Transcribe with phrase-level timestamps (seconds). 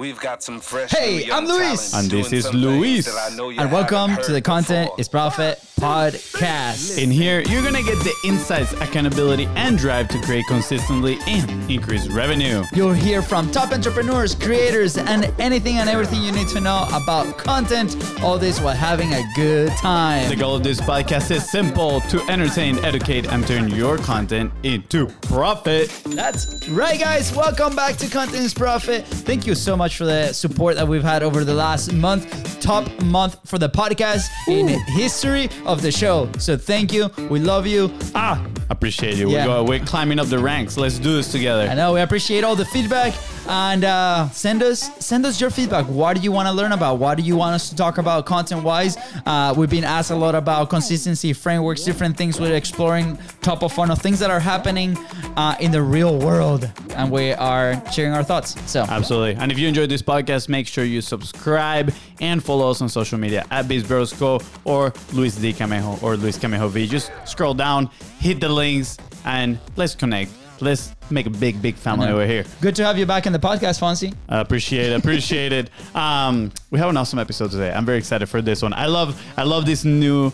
[0.00, 0.92] We've got some fresh.
[0.92, 1.92] Hey, new young I'm Luis.
[1.92, 3.04] And this is Luis.
[3.04, 4.98] that I know you And welcome to the Content before.
[5.00, 6.98] is Profit podcast.
[7.02, 12.06] In here, you're gonna get the insights, accountability, and drive to create consistently and increase
[12.08, 12.62] revenue.
[12.74, 17.38] You'll hear from top entrepreneurs, creators, and anything and everything you need to know about
[17.38, 17.96] content.
[18.22, 20.28] All this while having a good time.
[20.28, 25.06] The goal of this podcast is simple to entertain, educate, and turn your content into
[25.22, 25.88] profit.
[26.06, 27.34] That's right, guys.
[27.34, 29.06] Welcome back to Content is Profit.
[29.06, 32.60] Thank you so much for the support that we've had over the last month.
[32.60, 36.28] Top month for the podcast in history of the show.
[36.38, 37.10] So thank you.
[37.30, 37.90] We love you.
[38.14, 39.30] Ah, appreciate you.
[39.30, 39.46] Yeah.
[39.46, 40.76] We're, go, we're climbing up the ranks.
[40.76, 41.68] Let's do this together.
[41.68, 43.14] I know we appreciate all the feedback
[43.48, 45.86] and uh, send us send us your feedback.
[45.86, 46.98] What do you want to learn about?
[46.98, 48.96] What do you want us to talk about content wise?
[49.26, 52.40] Uh, we've been asked a lot about consistency frameworks, different things.
[52.40, 54.96] We're exploring top of funnel things that are happening
[55.36, 58.54] uh, in the real world, and we are sharing our thoughts.
[58.70, 59.34] So Absolutely.
[59.34, 63.18] And if you enjoyed this podcast, make sure you subscribe and follow us on social
[63.18, 65.52] media at BizBrosco or Luis D.
[65.52, 66.86] Camejo or Luis Camejo V.
[66.86, 70.30] Just scroll down, hit the links, and let's connect.
[70.60, 72.44] Let's make a big, big family over here.
[72.60, 74.12] good to have you back in the podcast, Fonzie.
[74.28, 74.98] I appreciate it.
[74.98, 75.70] Appreciate it.
[75.94, 77.72] Um, we have an awesome episode today.
[77.72, 78.72] I'm very excited for this one.
[78.74, 80.30] I love I love this new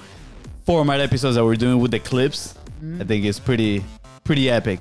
[0.67, 2.55] format episodes that we're doing with the clips.
[3.01, 3.85] I think it's pretty
[4.25, 4.81] pretty epic.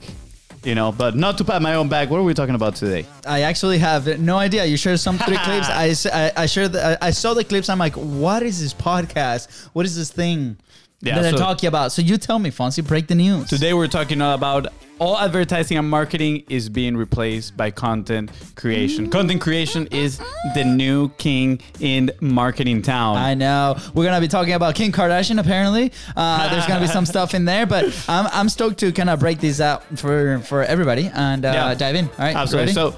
[0.63, 2.09] You know, but not to pat my own back.
[2.09, 3.05] What are we talking about today?
[3.27, 4.65] I actually have no idea.
[4.65, 5.69] You shared some three clips.
[5.85, 6.71] I, s- I, I shared.
[6.73, 7.69] The, I I saw the clips.
[7.69, 9.43] I'm like, what is this podcast?
[9.75, 10.57] What is this thing
[11.05, 11.91] Yeah, that they're so- talking about?
[11.91, 12.85] So you tell me, Fonzie.
[12.85, 13.47] Break the news.
[13.49, 14.67] Today we're talking about
[14.97, 19.09] all advertising and marketing is being replaced by content creation.
[19.09, 20.19] Content creation is
[20.55, 23.17] the new king in marketing town.
[23.17, 23.75] I know.
[23.93, 25.39] We're gonna be talking about Kim Kardashian.
[25.39, 29.09] Apparently, uh, there's gonna be some stuff in there, but I'm, I'm stoked to kind
[29.09, 31.73] of break these out for for everybody and uh, Yeah.
[31.75, 32.05] dive in.
[32.05, 32.73] All right, Absolutely.
[32.73, 32.91] So,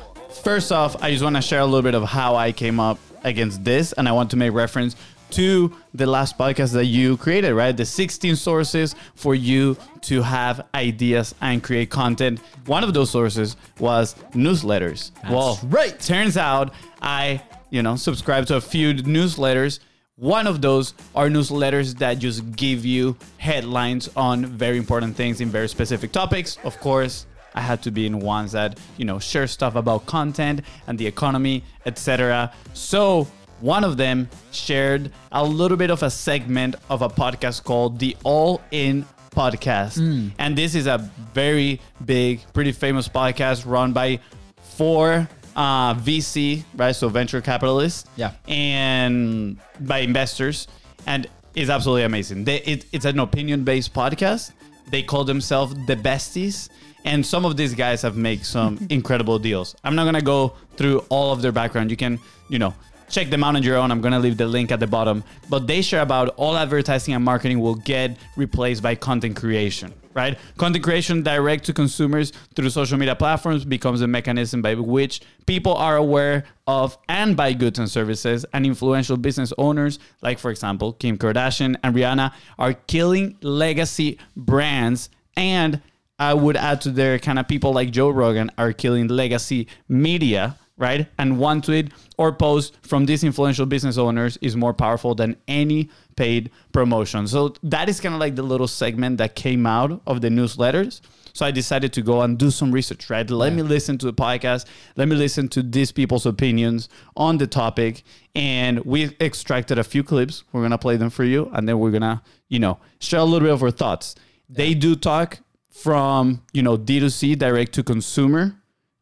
[0.44, 3.00] first off, I just want to share a little bit of how I came up
[3.24, 4.96] against this, and I want to make reference
[5.32, 7.76] to the last podcast that you created, right?
[7.76, 12.40] The 16 sources for you to have ideas and create content.
[12.66, 15.12] One of those sources was newsletters.
[15.30, 16.00] well, right.
[16.00, 19.80] Turns out I, you know, subscribe to a few newsletters.
[20.16, 25.50] One of those are newsletters that just give you headlines on very important things in
[25.50, 26.58] very specific topics.
[26.64, 30.62] Of course, I had to be in ones that, you know, share stuff about content
[30.88, 32.52] and the economy, etc.
[32.74, 33.28] So,
[33.60, 38.16] one of them shared a little bit of a segment of a podcast called The
[38.24, 40.32] All In Podcast.
[40.40, 40.98] And this is a
[41.34, 44.20] very big, pretty famous podcast run by
[44.62, 46.96] four uh, VC, right?
[46.96, 48.32] So venture capitalists, Yeah.
[48.48, 50.68] and by investors,
[51.08, 52.44] and it's absolutely amazing.
[52.44, 54.52] They, it, it's an opinion-based podcast.
[54.92, 56.70] They call themselves the besties,
[57.06, 59.76] and some of these guys have made some incredible deals.
[59.84, 61.90] I'm not gonna go through all of their background.
[61.92, 62.20] You can,
[62.50, 62.74] you know.
[63.10, 63.92] Check them out on your own.
[63.92, 65.24] I'm gonna leave the link at the bottom.
[65.50, 70.38] But they share about all advertising and marketing will get replaced by content creation right?
[70.58, 75.76] Content creation direct to consumers through social media platforms becomes a mechanism by which people
[75.76, 78.44] are aware of and buy goods and services.
[78.52, 85.10] And influential business owners, like for example, Kim Kardashian and Rihanna, are killing legacy brands.
[85.38, 85.82] And
[86.18, 90.58] I would add to their kind of people like Joe Rogan are killing legacy media
[90.78, 91.08] right?
[91.18, 95.90] And one tweet or post from these influential business owners is more powerful than any
[96.16, 97.28] paid promotion.
[97.28, 101.02] So that is kind of like the little segment that came out of the newsletters.
[101.34, 103.30] So I decided to go and do some research, right?
[103.30, 104.66] Let me listen to the podcast.
[104.96, 108.02] Let me listen to these people's opinions on the topic.
[108.34, 110.44] And we extracted a few clips.
[110.52, 111.52] We're going to play them for you.
[111.54, 114.16] And then we're going to, you know, share a little bit of our thoughts.
[114.50, 115.40] They do talk
[115.70, 118.56] from, you know, D2C, direct to consumer,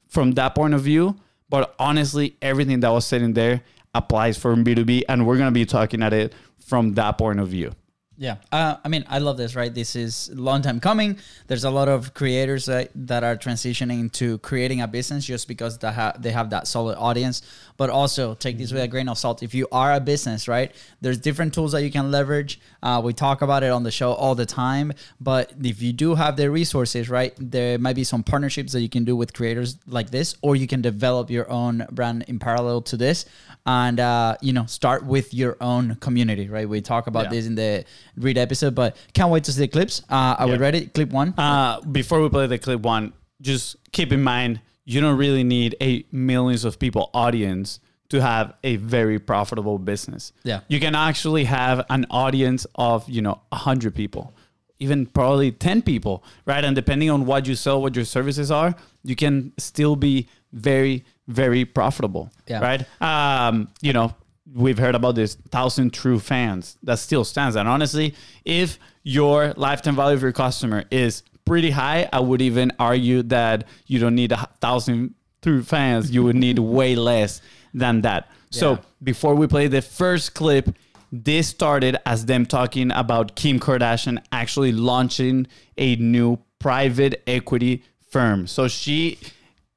[0.10, 1.16] from that point of view.
[1.50, 3.62] But honestly, everything that was said in there
[3.94, 7.72] applies for B2B, and we're gonna be talking at it from that point of view.
[8.18, 9.56] Yeah, uh, I mean, I love this.
[9.56, 11.18] Right, this is long time coming.
[11.48, 15.78] There's a lot of creators that, that are transitioning to creating a business just because
[15.80, 17.42] they, ha- they have that solid audience.
[17.78, 19.44] But also take this with a grain of salt.
[19.44, 22.62] If you are a business, right, there's different tools that you can leverage.
[22.82, 24.94] Uh, we talk about it on the show all the time.
[25.20, 28.88] But if you do have the resources, right, there might be some partnerships that you
[28.88, 32.82] can do with creators like this, or you can develop your own brand in parallel
[32.84, 33.26] to this,
[33.66, 36.48] and uh, you know, start with your own community.
[36.48, 37.30] Right, we talk about Yeah.
[37.32, 37.84] this in the
[38.18, 40.02] read episode, but can't wait to see the clips.
[40.10, 40.60] Uh, are we Yeah.
[40.60, 40.86] ready?
[40.88, 41.34] Clip one.
[41.38, 45.76] Uh, before we play the clip one, just keep in mind you don't really need
[45.82, 47.80] a millions of people audience
[48.10, 50.32] to have a very profitable business.
[50.44, 50.60] Yeah.
[50.68, 54.32] You can actually have an audience of, you know, 100 people,
[54.80, 56.64] even probably 10 people, right?
[56.64, 61.04] And depending on what you sell, what your services are, you can still be very,
[61.28, 62.30] very profitable.
[62.48, 62.60] Yeah.
[62.60, 62.86] Right.
[63.02, 64.14] Um, you know,
[64.56, 67.56] we've heard about this thousand true fans that still stands.
[67.56, 68.16] And honestly,
[68.46, 73.68] if your lifetime value of your customer is pretty high, I would even argue that
[73.86, 76.10] you don't need a thousand true fans.
[76.10, 77.42] You would need way less
[77.74, 78.32] than that.
[78.50, 80.74] So before we play the first clip,
[81.12, 85.48] this started as them talking about Kim Kardashian actually launching
[85.78, 88.48] a new private equity firm.
[88.48, 89.20] So she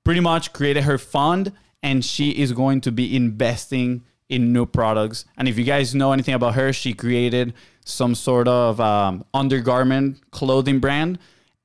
[0.05, 1.53] pretty much created her fund
[1.83, 5.25] and she is going to be investing in new products.
[5.37, 7.55] And if you guys know anything about her, she created
[7.85, 11.19] some sort of um, undergarment clothing brand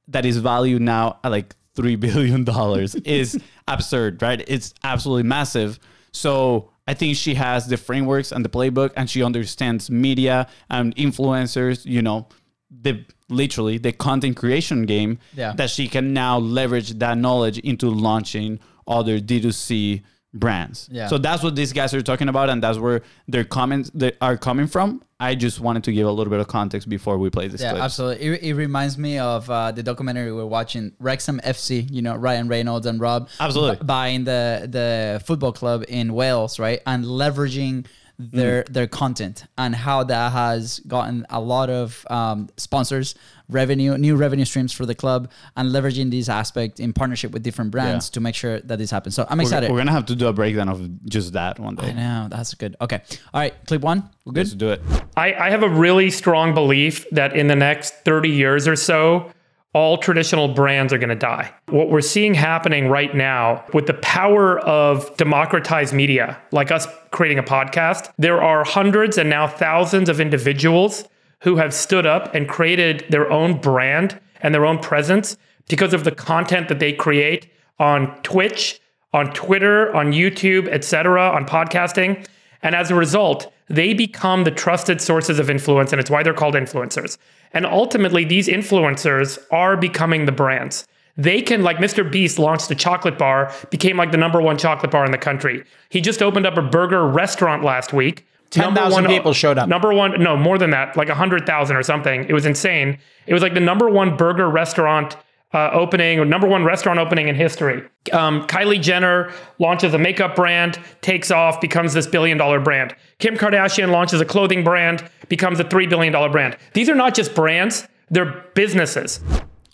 [0.07, 3.37] that is valued now at like three billion dollars is
[3.67, 4.43] absurd, right?
[4.47, 5.79] It's absolutely massive.
[6.11, 10.95] So I think she has the frameworks and the playbook, and she understands media and
[10.95, 11.85] influencers.
[11.85, 12.27] You know,
[12.69, 15.53] the literally the content creation game Yeah.
[15.53, 20.01] that she can now leverage that knowledge into launching other D2C
[20.33, 20.89] brands.
[20.91, 21.07] Yeah.
[21.07, 24.37] So that's what these guys are talking about, and that's where their comments that are
[24.37, 25.03] coming from.
[25.19, 27.71] I just wanted to give a little bit of context before we play this Yeah,
[27.71, 27.83] clip.
[27.83, 28.25] absolutely.
[28.25, 31.89] It, it reminds me of uh, the documentary we're watching, Wrexham FC.
[31.89, 33.29] You know, Ryan Reynolds and Rob.
[33.39, 33.77] Absolutely.
[33.77, 37.85] bu- buying the the football club in Wales, right, and leveraging
[38.31, 38.73] their Mm.
[38.73, 43.15] their content and how that has gotten a lot of um, sponsors,
[43.49, 47.71] revenue, new revenue streams for the club, and leveraging this aspect in partnership with different
[47.71, 48.13] brands Yeah.
[48.13, 49.15] to make sure that this happens.
[49.15, 49.71] So I'm We're, excited.
[49.71, 51.93] we're gonna have to do a breakdown of just that one day I day.
[51.95, 52.75] know that's good.
[52.81, 53.01] Okay,
[53.33, 54.09] all right, clip one.
[54.25, 54.47] We're good.
[54.47, 54.81] Let's do it.
[55.17, 59.31] I, I have a really strong belief that in the next 30 years or so,
[59.73, 61.51] all traditional brands are going to die.
[61.67, 67.39] What we're seeing happening right now with the power of democratized media, like us creating
[67.39, 71.05] a podcast, there are hundreds and now thousands of individuals
[71.41, 75.37] who have stood up and created their own brand and their own presence
[75.67, 78.79] because of the content that they create on Twitch,
[79.11, 82.25] on Twitter, on YouTube, etc., on podcasting.
[82.63, 86.33] And as a result, they become the trusted sources of influence, and it's why they're
[86.33, 87.17] called influencers.
[87.53, 90.87] And ultimately, these influencers are becoming the brands.
[91.15, 92.09] They can, like Mr.
[92.09, 95.63] Beast launched a chocolate bar, became like the number one chocolate bar in the country.
[95.89, 98.25] He just opened up a burger restaurant last week.
[98.49, 99.67] 10,000 Number one- uh, people showed up.
[99.67, 102.25] Number one, no, more than that, like 100,000 or something.
[102.27, 102.97] It was insane.
[103.27, 105.15] It was like the number one burger restaurant
[105.53, 107.83] uh, opening, or number one restaurant opening in history.
[108.11, 112.95] Um, Kylie Jenner launches a makeup brand, takes off, becomes this billion dollar brand.
[113.19, 116.57] Kim Kardashian launches a clothing brand, becomes a $3 billion brand.
[116.73, 119.19] These are not just brands, they're businesses.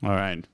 [0.03, 0.45] All right.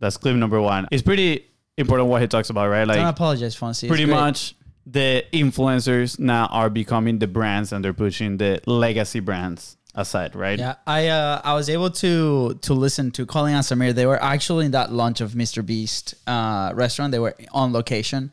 [0.00, 0.88] That's clip number one.
[0.90, 1.46] It's pretty
[1.76, 2.86] important what he talks about, right?
[2.86, 3.88] Don't apologize, Fonzie.
[3.88, 4.14] Pretty great.
[4.14, 4.54] much
[4.86, 10.58] the influencers now are becoming the brands and they're pushing the legacy brands aside, right?
[10.58, 13.94] Yeah, I uh, I was able to to listen to Colin and Samir.
[13.94, 15.64] They were actually in that launch of Mr.
[15.64, 17.12] Beast uh, restaurant.
[17.12, 18.30] They were on location,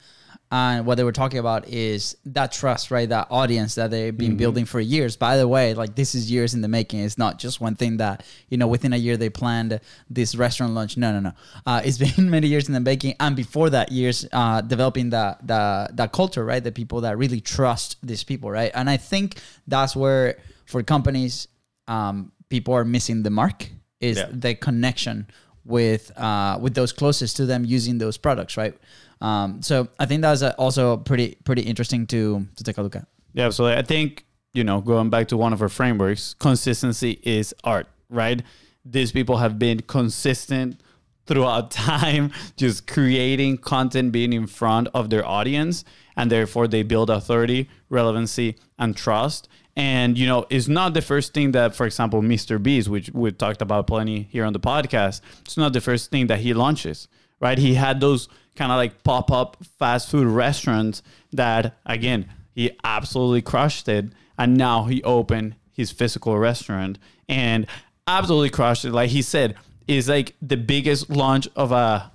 [0.51, 3.09] and what they were talking about is that trust, right?
[3.09, 4.37] That audience that they've been Mm-hmm.
[4.37, 5.17] building for years.
[5.17, 6.99] By the way, like this is years in the making.
[7.01, 10.73] It's not just one thing that you know within a year they planned this restaurant
[10.73, 10.95] launch.
[10.95, 11.31] No, no, no.
[11.65, 15.45] Uh, it's been many years in the making, and before that, years uh, developing that
[15.45, 16.63] the that culture, right?
[16.63, 18.71] The people that really trust these people, right?
[18.73, 20.37] And I think that's where
[20.67, 21.47] for companies
[21.87, 23.69] um, people are missing the mark
[23.99, 24.27] is Yeah.
[24.31, 25.25] the connection
[25.65, 28.75] with uh, with those closest to them using those products, right?
[29.21, 33.07] Um, so I think that's also pretty pretty interesting to to take a look at.
[33.33, 37.53] Yeah, so I think, you know, going back to one of our frameworks, consistency is
[37.63, 38.41] art, right?
[38.85, 40.81] These people have been consistent
[41.25, 45.83] throughout time, just creating content, being in front of their audience,
[46.15, 49.49] and therefore they build authority, relevancy, and trust.
[49.77, 52.61] And, you know, it's not the first thing that, for example, Mr.
[52.61, 56.25] Beast, which we've talked about plenty here on the podcast, it's not the first thing
[56.27, 57.07] that he launches,
[57.39, 57.59] right?
[57.59, 63.43] He had those kind of like pop up fast food restaurants that, again, he absolutely
[63.43, 64.05] crushed it.
[64.35, 66.97] And now he opened his physical restaurant
[67.29, 67.67] and
[68.07, 68.93] absolutely crushed it.
[68.93, 69.55] Like he said,
[69.87, 72.11] is like the biggest launch of a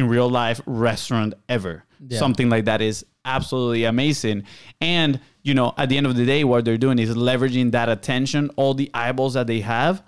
[0.00, 1.84] in real life restaurant ever.
[2.10, 4.44] Something like that is absolutely amazing.
[4.80, 7.88] And you know, at the end of the day, what they're doing is leveraging that
[7.88, 10.02] attention, all the eyeballs that they have,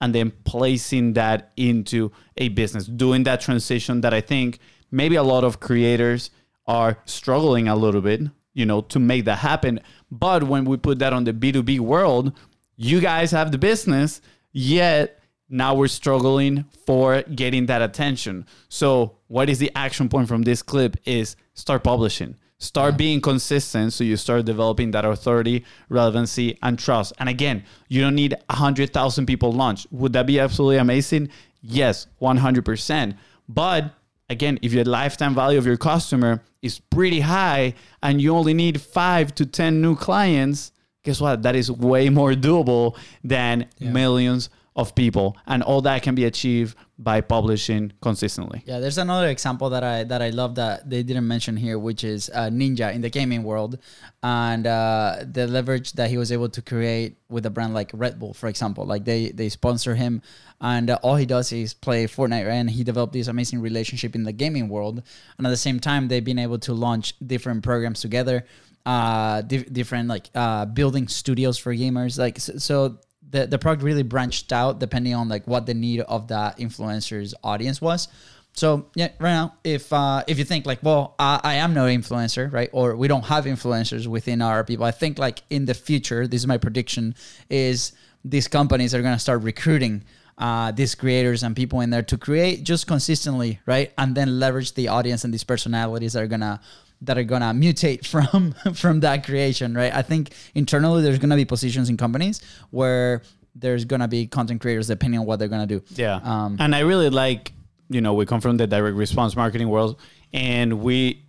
[0.00, 4.58] and then placing that into a business, doing that transition that I think
[4.90, 6.30] maybe a lot of creators
[6.66, 8.22] are struggling a little bit,
[8.54, 9.80] you know, to make that happen.
[10.10, 12.32] But when we put that on the B2B world,
[12.76, 14.20] you guys have the business,
[14.52, 18.46] yet now we're struggling for getting that attention.
[18.68, 22.36] So, what is the action point from this clip is start publishing.
[22.60, 27.12] Start being consistent so you start developing that authority, relevancy, and trust.
[27.18, 29.86] And again, you don't need 100,000 people launch.
[29.92, 31.28] Would that be absolutely amazing?
[31.62, 33.16] Yes, 100%.
[33.48, 33.94] But
[34.28, 38.80] again, if your lifetime value of your customer is pretty high and you only need
[38.80, 40.72] five to 10 new clients,
[41.04, 41.44] guess what?
[41.44, 45.36] That is way more doable than millions of people.
[45.46, 48.62] And all that can be achieved by publishing consistently.
[48.64, 52.04] Yeah, there's another example that I that I love that they didn't mention here, which
[52.04, 53.78] is uh, Ninja in the gaming world,
[54.22, 58.18] and uh, the leverage that he was able to create with a brand like Red
[58.18, 58.86] Bull, for example.
[58.86, 60.22] Like they they sponsor him,
[60.60, 62.58] and uh, all he does is play Fortnite, right?
[62.58, 65.02] and he developed this amazing relationship in the gaming world.
[65.36, 68.44] And at the same time, they've been able to launch different programs together,
[68.86, 72.18] uh, di- different like uh, building studios for gamers.
[72.18, 72.98] Like so, so
[73.30, 77.34] the, the product really branched out depending on like what the need of that influencer's
[77.42, 78.08] audience was.
[78.52, 81.84] So yeah, right now, if uh, if you think like, well, I, I am no
[81.84, 85.74] influencer, right, or we don't have influencers within our people, I think like in the
[85.74, 87.14] future, this is my prediction,
[87.48, 87.92] is
[88.24, 90.02] these companies are gonna start recruiting
[90.38, 94.74] uh, these creators and people in there to create just consistently, right, and then leverage
[94.74, 96.60] the audience and these personalities that are gonna
[97.02, 99.94] that are gonna mutate from from that creation, right?
[99.94, 102.40] I think internally there's gonna be positions in companies
[102.70, 103.22] where
[103.54, 105.82] there's gonna be content creators depending on what they're gonna do.
[105.90, 106.20] Yeah.
[106.22, 107.52] Um, and I really like,
[107.88, 110.00] you know, we come from the direct response marketing world
[110.32, 111.24] and we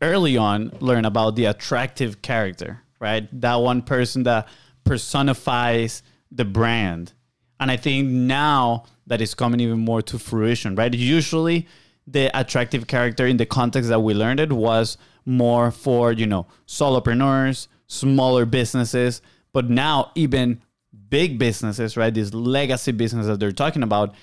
[0.00, 3.28] early on learn about the attractive character, right?
[3.40, 4.48] That one person that
[4.84, 7.12] personifies the brand.
[7.60, 10.92] And I think now that is coming even more to fruition, right?
[10.92, 11.68] Usually
[12.06, 16.46] the attractive character in the context that we learned it was more for, you know,
[16.66, 20.60] solopreneurs, smaller businesses, but now even
[21.08, 22.12] big businesses, right?
[22.12, 24.14] These legacy businesses that they're talking about,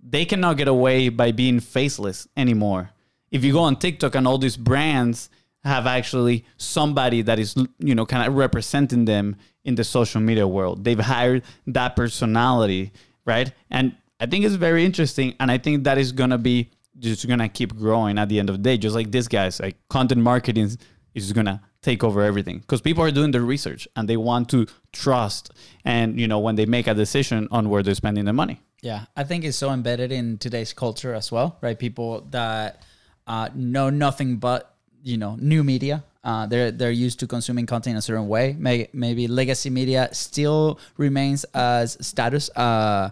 [0.00, 2.90] they cannot get away by being faceless anymore.
[3.30, 5.30] If you go on TikTok and all these brands
[5.64, 10.46] have actually somebody that is, you know, kind of representing them in the social media
[10.46, 10.84] world.
[10.84, 12.92] They've hired that personality,
[13.24, 13.52] right?
[13.68, 15.34] And I think it's very interesting.
[15.40, 18.48] And I think that is going to be just to keep growing at the end
[18.50, 18.76] of the day.
[18.76, 20.76] Just like this guys, like content marketing
[21.14, 24.66] is to take over everything because people are doing their research and they want to
[24.92, 25.52] trust
[25.84, 29.06] and you know when they make a decision on where they're spending their money Yeah,
[29.16, 31.78] I think it's so embedded in today's culture as well, right?
[31.78, 32.82] People that
[33.26, 36.04] uh, know nothing but you know new media.
[36.22, 38.54] Uh, they're they're used to consuming content in a certain way.
[38.58, 42.50] May, maybe legacy media still remains as status.
[42.50, 43.10] Uh,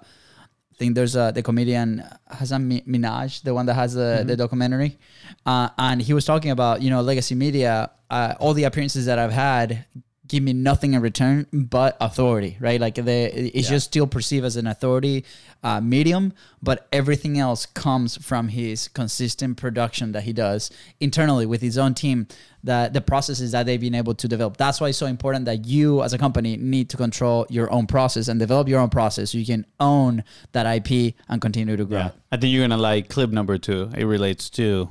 [0.75, 2.03] I think there's a the comedian
[2.39, 4.99] Hasan Mi- Minhaj, the one that has the, the documentary,
[5.47, 7.91] uh, and he was talking about you know legacy media.
[8.11, 9.87] Uh, all the appearances that I've had
[10.27, 12.81] give me nothing in return but authority, right?
[12.81, 15.25] Like the it's just still perceived as an authority
[15.63, 21.61] uh, medium, but everything else comes from his consistent production that he does internally with
[21.61, 22.27] his own team.
[22.63, 24.57] That the processes that they've been able to develop.
[24.57, 27.87] That's why it's so important that you, as a company, need to control your own
[27.87, 31.85] process and develop your own process so you can own that IP and continue to
[31.85, 31.99] grow.
[31.99, 32.11] Yeah.
[32.33, 34.89] i think you're gonna like clip number two it relates to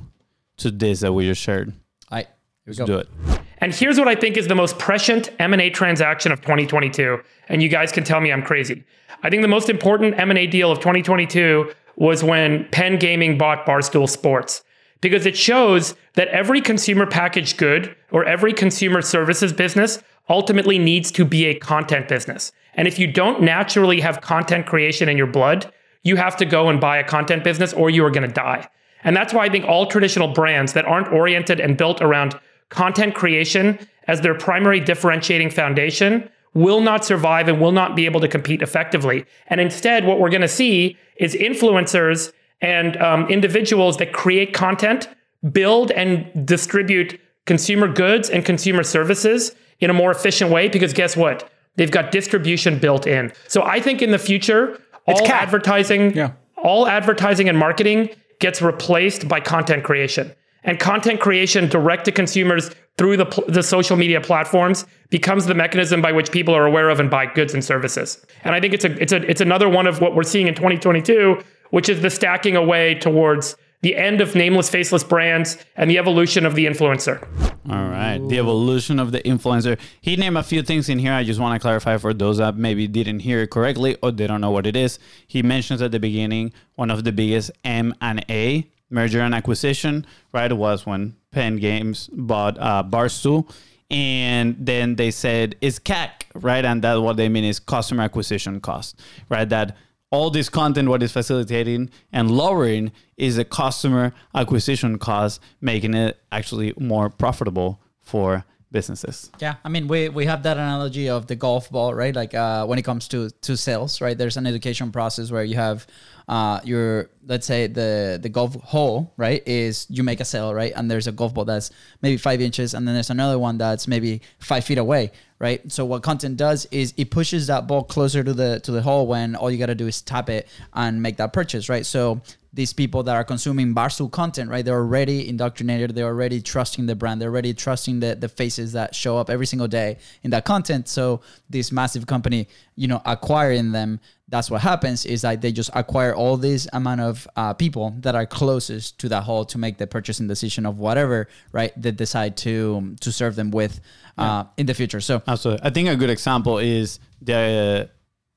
[0.58, 1.72] to this that we just shared
[2.12, 2.34] All right, here
[2.66, 2.86] we let's go.
[2.86, 7.18] do it And here's what I think is the most prescient M&A transaction of 2022,
[7.48, 8.84] and you guys can tell me I'm crazy.
[9.22, 14.06] I think the most important M&A deal of 2022 was when Penn Gaming bought Barstool
[14.06, 14.62] Sports
[15.00, 21.10] because it shows that every consumer packaged good or every consumer services business ultimately needs
[21.12, 22.52] to be a content business.
[22.74, 26.68] And if you don't naturally have content creation in your blood, you have to go
[26.68, 28.68] and buy a content business or you are going to die.
[29.04, 33.14] And that's why I think all traditional brands that aren't oriented and built around content
[33.14, 38.28] creation as their primary differentiating foundation will not survive and will not be able to
[38.28, 39.24] compete effectively.
[39.48, 45.08] And instead, what we're going to see is influencers and um, individuals that create content,
[45.50, 51.16] build and distribute consumer goods and consumer services in a more efficient way because guess
[51.16, 51.50] what?
[51.76, 53.32] They've got distribution built in.
[53.48, 56.30] So I think in the future, all advertising, Yeah.
[56.56, 60.32] all advertising and marketing gets replaced by content creation.
[60.64, 66.00] And content creation direct to consumers through the, the social media platforms becomes the mechanism
[66.00, 68.24] by which people are aware of and buy goods and services.
[68.44, 70.54] And I think it's a it's a it's another one of what we're seeing in
[70.54, 75.98] 2022, which is the stacking away towards the end of nameless faceless brands and the
[75.98, 77.22] evolution of the influencer.
[77.68, 78.18] All right.
[78.28, 79.78] The evolution of the influencer.
[80.00, 81.12] He named a few things in here.
[81.12, 84.26] I just want to clarify for those that maybe didn't hear it correctly or they
[84.26, 84.98] don't know what it is.
[85.26, 90.06] He mentions at the beginning one of the biggest M and A merger and acquisition,
[90.32, 90.50] right?
[90.50, 93.50] It was when Penn Games bought uh, Barstool.
[93.90, 96.64] And then they said it's CAC, right?
[96.64, 98.98] And that what they mean is customer acquisition cost,
[99.28, 99.48] right?
[99.48, 99.76] That
[100.10, 106.20] all this content what is facilitating and lowering is the customer acquisition cost making it
[106.30, 108.44] actually more profitable for
[108.74, 109.30] businesses.
[109.40, 112.14] Yeah, I mean, we, we have that analogy of the golf ball, right?
[112.14, 114.18] Like uh, when it comes to to sales, right?
[114.18, 115.86] There's an education process where you have
[116.28, 119.42] uh, your let's say the the golf hole, right?
[119.46, 120.72] Is you make a sale, right?
[120.76, 121.70] And there's a golf ball that's
[122.02, 125.60] maybe five inches, and then there's another one that's maybe five feet away, right?
[125.70, 129.06] So what content does is it pushes that ball closer to the to the hole
[129.06, 131.86] when all you got to do is tap it and make that purchase, right?
[131.86, 132.20] So
[132.54, 134.64] these people that are consuming Barstool content, right?
[134.64, 135.94] They're already indoctrinated.
[135.94, 137.20] They're already trusting the brand.
[137.20, 140.88] They're already trusting the, the faces that show up every single day in that content.
[140.88, 141.20] So
[141.50, 142.46] this massive company,
[142.76, 147.00] you know, acquiring them, that's what happens is that they just acquire all this amount
[147.00, 150.78] of uh, people that are closest to that hole to make the purchasing decision of
[150.78, 151.72] whatever, right?
[151.80, 153.80] They decide to to serve them with
[154.16, 155.00] uh, in the future.
[155.00, 155.66] So Absolutely.
[155.66, 157.90] I think a good example is the,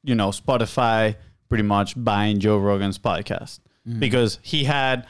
[0.04, 1.16] you know, Spotify
[1.50, 4.00] pretty much buying Joe Rogan's podcast Mm.
[4.00, 5.08] because he had,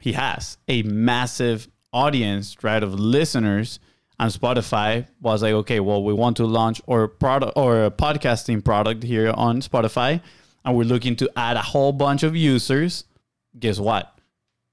[0.00, 3.80] he has a massive audience, right, of listeners.
[4.20, 8.64] And Spotify was like, okay, well, we want to launch our product or a podcasting
[8.64, 10.20] product here on Spotify,
[10.64, 13.04] and we're looking to add a whole bunch of users.
[13.58, 14.18] Guess what?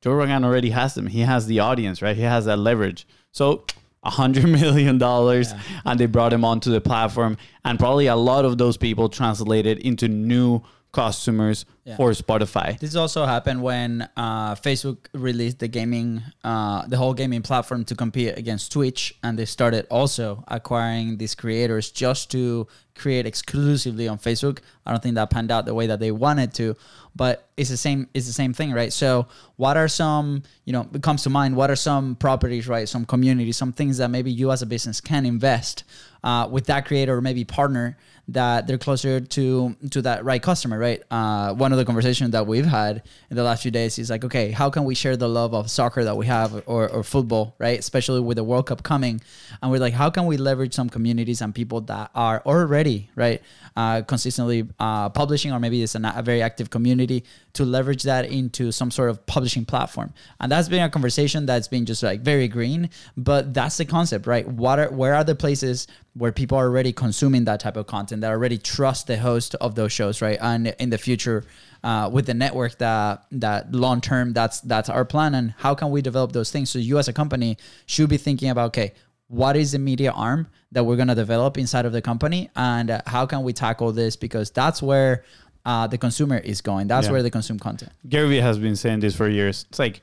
[0.01, 1.07] Joe Rogan already has them.
[1.07, 2.15] He has the audience, right?
[2.15, 3.07] He has that leverage.
[3.31, 3.65] So
[4.03, 5.53] a hundred million dollars,
[5.85, 9.77] and they brought him onto the platform, and probably a lot of those people translated
[9.79, 11.97] into new customers Yeah.
[11.97, 12.79] for Spotify.
[12.79, 17.95] This also happened when uh, Facebook released the gaming, uh, the whole gaming platform to
[17.95, 24.17] compete against Twitch, and they started also acquiring these creators just to create exclusively on
[24.17, 24.59] Facebook.
[24.83, 26.75] I don't think that panned out the way that they wanted to,
[27.15, 28.09] but it's the same.
[28.15, 28.91] It's the same thing, right?
[28.91, 29.27] So,
[29.57, 31.55] what are some, you know, it comes to mind?
[31.55, 32.89] What are some properties, right?
[32.89, 35.83] Some communities, some things that maybe you as a business can invest
[36.23, 40.79] uh, with that creator or maybe partner that they're closer to to that right customer,
[40.79, 41.03] right?
[41.11, 44.23] Uh, one of the conversations that we've had in the last few days is like,
[44.23, 47.55] okay, how can we share the love of soccer that we have or, or football,
[47.59, 47.77] right?
[47.77, 49.21] Especially with the World Cup coming,
[49.61, 53.41] and we're like, how can we leverage some communities and people that are already right,
[53.75, 58.71] uh, consistently uh, publishing, or maybe it's a very active community to leverage that into
[58.71, 62.47] some sort of publishing platform, and that's been a conversation that's been just like very
[62.47, 64.47] green, but that's the concept, right?
[64.47, 68.21] What are where are the places where people are already consuming that type of content
[68.21, 70.37] that already trust the host of those shows, right?
[70.41, 71.43] And in the future,
[71.85, 75.35] uh, with the network that that long term, that's that's our plan.
[75.35, 76.69] And how can we develop those things?
[76.71, 78.93] So you as a company should be thinking about okay,
[79.27, 83.01] what is the media arm that we're gonna develop inside of the company, and uh,
[83.05, 84.15] how can we tackle this?
[84.15, 85.23] Because that's where
[85.63, 86.87] uh, the consumer is going.
[86.87, 87.13] That's Yeah.
[87.13, 87.91] where they consume content.
[88.09, 89.65] Gary Vee has been saying this for years.
[89.69, 90.01] It's like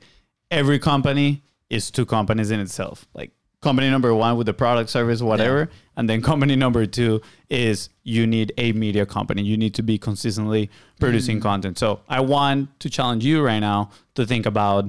[0.49, 3.05] every company is two companies in itself.
[3.13, 3.31] Like
[3.63, 8.27] company number one with the product, service, whatever, and then company number two is you
[8.27, 9.41] need a media company.
[9.41, 11.43] You need to be consistently producing mm.
[11.43, 11.79] content.
[11.79, 14.85] So I want to challenge you right now to think about: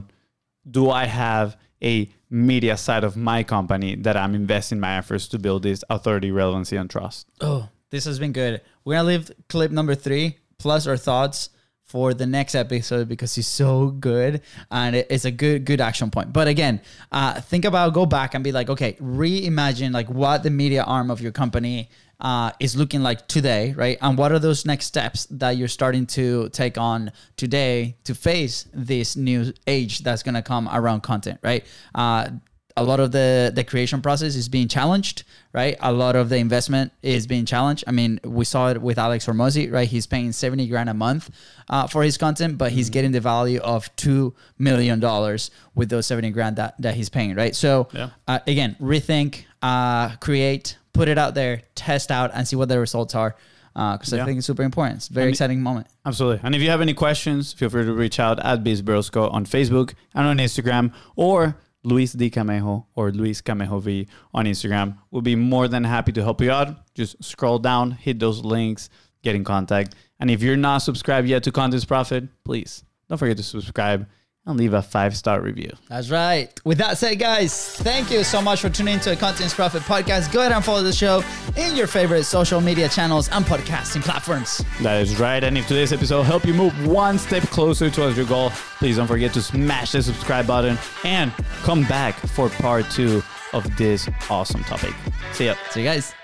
[0.71, 5.39] Do I have a media side of my company that I'm investing my efforts to
[5.39, 7.29] build this authority, relevancy, and trust?
[7.41, 8.61] Oh, this has been good.
[8.85, 11.51] We're gonna leave clip number three plus our thoughts
[11.85, 16.33] for the next episode because he's so good and it's a good good action point.
[16.33, 16.81] But again,
[17.13, 21.11] uh, think about go back and be like, okay, reimagine like what the media arm
[21.11, 23.99] of your company uh, is looking like today, right?
[24.01, 28.67] And what are those next steps that you're starting to take on today to face
[28.73, 31.65] this new age that's gonna come around content, right?
[31.95, 32.31] Uh,
[32.77, 35.77] a lot of the the creation process is being challenged, right?
[35.81, 37.85] A lot of the investment is being challenged.
[37.87, 39.87] I mean, we saw it with Alex Hormozi, right?
[39.89, 41.31] He's paying seventy grand a month
[41.69, 46.07] uh, for his content, but he's getting the value of two million dollars with those
[46.07, 47.55] seventy grand that that he's paying, right?
[47.55, 48.11] So Yeah.
[48.27, 52.81] uh, again, rethink, uh, create, put it out there, test out, and see what the
[52.81, 53.37] results are.
[53.75, 54.25] Because I Yeah.
[54.25, 54.97] think it's super important.
[54.99, 55.87] It's a very And- exciting moment.
[56.07, 56.41] Absolutely.
[56.45, 59.95] And if you have any questions, feel free to reach out at BizBrosco on Facebook
[60.15, 62.31] and on Instagram or Luis D.
[62.31, 64.99] Camejo or Luis Camejo V on Instagram.
[65.11, 66.95] We'll be more than happy to help you out.
[66.95, 68.89] Just scroll down, hit those links,
[69.23, 69.95] get in contact.
[70.19, 74.09] And if you're not subscribed yet to Contents Profit, please don't forget to subscribe
[74.47, 75.71] and leave a five star review.
[75.89, 76.49] That's right.
[76.65, 80.33] With that said, guys, thank you so much for tuning into the Contents Profit podcast.
[80.33, 81.23] Go ahead and follow the show
[81.57, 84.63] in your favorite social media channels and podcasting platforms.
[84.83, 85.43] That is right.
[85.43, 89.07] And if today's episode helped you move one step closer towards your goal, please don't
[89.07, 94.65] forget to smash the subscribe button and come back for part two of this awesome
[94.65, 94.93] topic.
[95.33, 95.55] See ya.
[95.71, 96.24] See you guys.